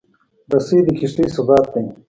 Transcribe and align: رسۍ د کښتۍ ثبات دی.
رسۍ 0.53 0.77
د 0.85 0.87
کښتۍ 0.99 1.25
ثبات 1.35 1.65
دی. 1.73 1.83